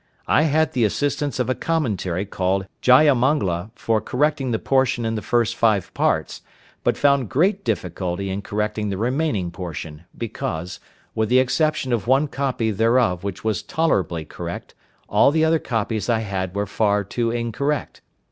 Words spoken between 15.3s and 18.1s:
other copies I had were far too incorrect.